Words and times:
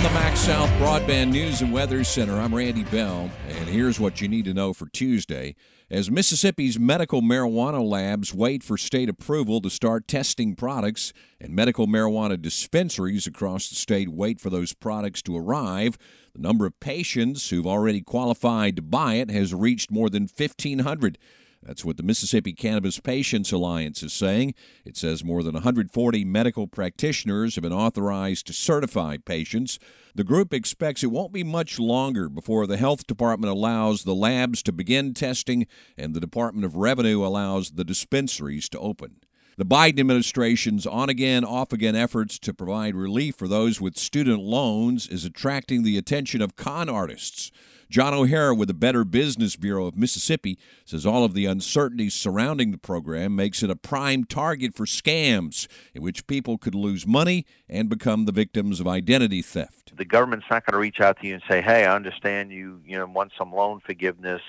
From 0.00 0.14
the 0.14 0.20
MaxxSouth 0.20 0.78
Broadband 0.78 1.30
News 1.32 1.60
and 1.60 1.74
Weather 1.74 2.04
Center, 2.04 2.40
I'm 2.40 2.54
Randy 2.54 2.84
Bell, 2.84 3.30
and 3.48 3.68
here's 3.68 4.00
what 4.00 4.22
you 4.22 4.28
need 4.28 4.46
to 4.46 4.54
know 4.54 4.72
for 4.72 4.88
Tuesday. 4.88 5.54
As 5.90 6.10
Mississippi's 6.10 6.78
medical 6.78 7.20
marijuana 7.20 7.86
labs 7.86 8.32
wait 8.32 8.62
for 8.62 8.78
state 8.78 9.10
approval 9.10 9.60
to 9.60 9.68
start 9.68 10.08
testing 10.08 10.54
products, 10.54 11.12
and 11.38 11.54
medical 11.54 11.86
marijuana 11.86 12.40
dispensaries 12.40 13.26
across 13.26 13.68
the 13.68 13.74
state 13.74 14.08
wait 14.08 14.40
for 14.40 14.48
those 14.48 14.72
products 14.72 15.20
to 15.20 15.36
arrive, 15.36 15.98
the 16.32 16.40
number 16.40 16.64
of 16.64 16.80
patients 16.80 17.50
who've 17.50 17.66
already 17.66 18.00
qualified 18.00 18.76
to 18.76 18.82
buy 18.82 19.16
it 19.16 19.30
has 19.30 19.52
reached 19.52 19.90
more 19.90 20.08
than 20.08 20.22
1,500. 20.22 21.18
That's 21.62 21.84
what 21.84 21.98
the 21.98 22.02
Mississippi 22.02 22.54
Cannabis 22.54 23.00
Patients 23.00 23.52
Alliance 23.52 24.02
is 24.02 24.14
saying. 24.14 24.54
It 24.84 24.96
says 24.96 25.22
more 25.22 25.42
than 25.42 25.52
140 25.52 26.24
medical 26.24 26.66
practitioners 26.66 27.54
have 27.54 27.62
been 27.62 27.72
authorized 27.72 28.46
to 28.46 28.54
certify 28.54 29.18
patients. 29.18 29.78
The 30.14 30.24
group 30.24 30.54
expects 30.54 31.04
it 31.04 31.08
won't 31.08 31.32
be 31.32 31.44
much 31.44 31.78
longer 31.78 32.30
before 32.30 32.66
the 32.66 32.78
health 32.78 33.06
department 33.06 33.52
allows 33.52 34.04
the 34.04 34.14
labs 34.14 34.62
to 34.64 34.72
begin 34.72 35.12
testing 35.12 35.66
and 35.98 36.14
the 36.14 36.20
Department 36.20 36.64
of 36.64 36.76
Revenue 36.76 37.24
allows 37.24 37.72
the 37.72 37.84
dispensaries 37.84 38.68
to 38.70 38.78
open. 38.78 39.16
The 39.56 39.64
Biden 39.66 40.00
administration's 40.00 40.86
on 40.86 41.10
again, 41.10 41.44
off 41.44 41.72
again 41.72 41.96
efforts 41.96 42.38
to 42.40 42.54
provide 42.54 42.94
relief 42.94 43.36
for 43.36 43.48
those 43.48 43.80
with 43.80 43.98
student 43.98 44.40
loans 44.40 45.06
is 45.08 45.24
attracting 45.24 45.82
the 45.82 45.98
attention 45.98 46.40
of 46.40 46.56
con 46.56 46.88
artists. 46.88 47.50
John 47.90 48.14
O'Hara 48.14 48.54
with 48.54 48.68
the 48.68 48.74
Better 48.74 49.04
Business 49.04 49.56
Bureau 49.56 49.86
of 49.86 49.96
Mississippi 49.96 50.58
says 50.84 51.04
all 51.04 51.24
of 51.24 51.34
the 51.34 51.46
uncertainties 51.46 52.14
surrounding 52.14 52.70
the 52.70 52.78
program 52.78 53.34
makes 53.34 53.64
it 53.64 53.70
a 53.70 53.74
prime 53.74 54.24
target 54.24 54.76
for 54.76 54.86
scams 54.86 55.66
in 55.92 56.00
which 56.00 56.28
people 56.28 56.56
could 56.56 56.76
lose 56.76 57.04
money 57.04 57.44
and 57.68 57.88
become 57.88 58.26
the 58.26 58.32
victims 58.32 58.78
of 58.78 58.86
identity 58.86 59.42
theft. 59.42 59.79
The 60.00 60.06
government's 60.06 60.46
not 60.50 60.64
going 60.64 60.72
to 60.72 60.78
reach 60.78 60.98
out 61.02 61.20
to 61.20 61.26
you 61.26 61.34
and 61.34 61.42
say, 61.46 61.60
"Hey, 61.60 61.84
I 61.84 61.94
understand 61.94 62.50
you, 62.50 62.80
you 62.86 62.96
know, 62.96 63.04
want 63.04 63.32
some 63.36 63.52
loan 63.52 63.80
forgiveness." 63.84 64.40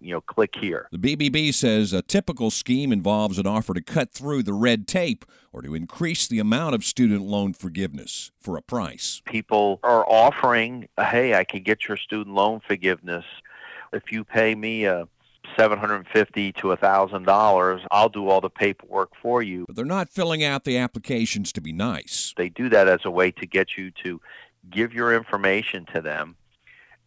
you 0.00 0.12
know, 0.12 0.20
click 0.20 0.54
here. 0.54 0.86
The 0.92 1.16
BBB 1.16 1.52
says 1.52 1.92
a 1.92 2.02
typical 2.02 2.52
scheme 2.52 2.92
involves 2.92 3.36
an 3.36 3.48
offer 3.48 3.74
to 3.74 3.80
cut 3.80 4.12
through 4.12 4.44
the 4.44 4.52
red 4.52 4.86
tape 4.86 5.24
or 5.52 5.60
to 5.60 5.74
increase 5.74 6.28
the 6.28 6.38
amount 6.38 6.76
of 6.76 6.84
student 6.84 7.22
loan 7.22 7.52
forgiveness 7.52 8.30
for 8.38 8.56
a 8.56 8.62
price. 8.62 9.22
People 9.24 9.80
are 9.82 10.08
offering, 10.08 10.88
hey, 11.00 11.34
I 11.34 11.42
can 11.42 11.64
get 11.64 11.88
your 11.88 11.96
student 11.96 12.36
loan 12.36 12.60
forgiveness 12.60 13.24
if 13.92 14.12
you 14.12 14.24
pay 14.24 14.54
me 14.54 14.86
uh, 14.86 15.04
a 15.04 15.08
750 15.56 16.52
to 16.52 16.72
a 16.72 16.76
$1,000, 16.76 17.86
I'll 17.90 18.08
do 18.08 18.28
all 18.28 18.40
the 18.40 18.50
paperwork 18.50 19.10
for 19.20 19.42
you. 19.42 19.64
But 19.66 19.76
they're 19.76 19.84
not 19.84 20.10
filling 20.10 20.44
out 20.44 20.64
the 20.64 20.76
applications 20.76 21.52
to 21.52 21.60
be 21.60 21.72
nice. 21.72 22.34
They 22.36 22.48
do 22.48 22.68
that 22.68 22.88
as 22.88 23.00
a 23.04 23.10
way 23.10 23.30
to 23.32 23.46
get 23.46 23.76
you 23.76 23.90
to 24.02 24.20
give 24.70 24.92
your 24.92 25.14
information 25.14 25.86
to 25.94 26.00
them 26.00 26.36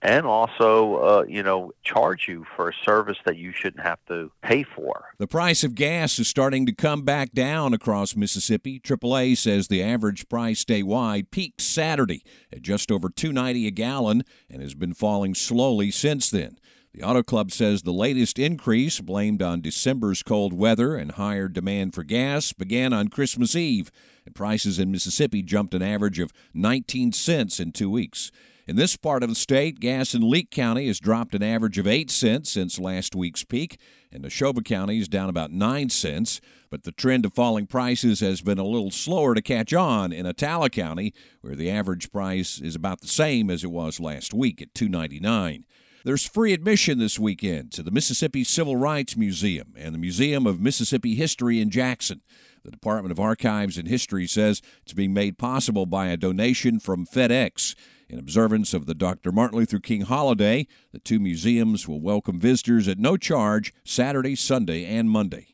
and 0.02 0.26
also, 0.26 0.96
uh, 0.96 1.24
you 1.28 1.44
know, 1.44 1.72
charge 1.84 2.28
you 2.28 2.46
for 2.56 2.70
a 2.70 2.74
service 2.84 3.18
that 3.26 3.38
you 3.38 3.52
shouldn't 3.52 3.84
have 3.84 4.00
to 4.08 4.32
pay 4.42 4.64
for. 4.64 5.14
The 5.20 5.28
price 5.28 5.64
of 5.64 5.76
gas 5.76 6.18
is 6.18 6.28
starting 6.28 6.66
to 6.66 6.74
come 6.74 7.04
back 7.04 7.34
down 7.34 7.74
across 7.74 8.16
Mississippi. 8.16 8.80
AAA 8.80 9.38
says 9.38 9.68
the 9.68 9.84
average 9.84 10.28
price 10.28 10.64
statewide 10.64 11.30
peaked 11.30 11.62
Saturday 11.62 12.24
at 12.52 12.64
just 12.64 12.92
over 12.92 13.10
2.90 13.10 13.68
a 13.68 13.72
gallon 13.72 14.24
and 14.50 14.62
has 14.62 14.74
been 14.74 14.94
falling 14.94 15.36
slowly 15.36 15.92
since 15.92 16.32
then. 16.32 16.58
The 16.94 17.04
Auto 17.04 17.24
Club 17.24 17.52
says 17.52 17.84
the 17.84 17.94
latest 17.94 18.38
increase, 18.38 19.00
blamed 19.00 19.42
on 19.42 19.62
December's 19.62 20.24
cold 20.24 20.52
weather 20.52 20.98
and 20.98 21.14
higher 21.14 21.48
demand 21.48 21.94
for 21.94 22.04
gas, 22.04 22.52
began 22.52 22.92
on 22.92 23.08
Christmas 23.08 23.56
Eve, 23.56 23.90
and 24.26 24.36
prices 24.36 24.78
in 24.78 24.92
Mississippi 24.92 25.42
jumped 25.42 25.74
an 25.74 25.82
average 25.82 26.20
of 26.20 26.34
19 26.54 27.14
cents 27.14 27.62
in 27.62 27.72
two 27.72 27.90
weeks. 27.90 28.30
In 28.68 28.76
this 28.76 28.98
part 28.98 29.24
of 29.24 29.30
the 29.30 29.36
state, 29.36 29.80
gas 29.80 30.14
in 30.14 30.30
Leake 30.30 30.52
County 30.52 30.88
has 30.88 31.00
dropped 31.00 31.34
an 31.34 31.42
average 31.42 31.78
of 31.78 31.88
8 31.88 32.12
cents 32.12 32.52
since 32.52 32.78
last 32.78 33.16
week's 33.16 33.46
peak, 33.46 33.80
and 34.12 34.26
Neshoba 34.26 34.64
County 34.64 35.00
is 35.00 35.08
down 35.08 35.30
about 35.30 35.52
9 35.52 35.90
cents. 35.90 36.42
But 36.70 36.84
the 36.84 36.92
trend 36.92 37.26
of 37.26 37.34
falling 37.34 37.68
prices 37.68 38.20
has 38.20 38.42
been 38.42 38.60
a 38.60 38.66
little 38.66 38.92
slower 38.92 39.34
to 39.34 39.42
catch 39.42 39.74
on 39.74 40.12
in 40.12 40.26
Attala 40.26 40.70
County, 40.70 41.14
where 41.40 41.56
the 41.56 41.72
average 41.72 42.12
price 42.12 42.60
is 42.60 42.76
about 42.76 43.00
the 43.00 43.08
same 43.08 43.50
as 43.50 43.64
it 43.64 43.72
was 43.72 44.02
last 44.02 44.34
week 44.34 44.62
at 44.62 44.74
2.99. 44.74 45.64
There's 46.04 46.28
free 46.28 46.52
admission 46.52 46.98
this 46.98 47.20
weekend 47.20 47.72
to 47.74 47.84
the 47.84 47.92
Mississippi 47.92 48.44
Civil 48.44 48.76
Rights 48.76 49.16
Museum 49.16 49.76
and 49.78 49.94
the 49.94 50.00
Museum 50.00 50.48
of 50.48 50.60
Mississippi 50.60 51.14
History 51.14 51.62
in 51.62 51.70
Jackson. 51.70 52.22
The 52.64 52.72
Department 52.72 53.12
of 53.12 53.20
Archives 53.20 53.78
and 53.78 53.88
History 53.88 54.26
says 54.26 54.64
it's 54.82 54.94
being 54.94 55.14
made 55.14 55.38
possible 55.38 55.86
by 55.86 56.08
a 56.08 56.18
donation 56.18 56.80
from 56.80 57.06
FedEx. 57.06 57.76
In 58.10 58.18
observance 58.18 58.74
of 58.74 58.88
the 58.88 58.96
Dr. 58.96 59.32
Martin 59.32 59.60
Luther 59.60 59.78
King 59.78 60.02
holiday, 60.02 60.66
the 60.92 60.98
two 60.98 61.20
museums 61.20 61.88
will 61.88 62.02
welcome 62.02 62.40
visitors 62.40 62.88
at 62.88 62.98
no 62.98 63.16
charge 63.16 63.72
Saturday, 63.84 64.36
Sunday, 64.36 64.86
and 64.86 65.08
Monday. 65.08 65.54